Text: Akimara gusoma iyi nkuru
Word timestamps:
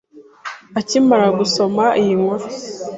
Akimara 0.79 1.27
gusoma 1.39 1.83
iyi 2.01 2.13
nkuru 2.19 2.45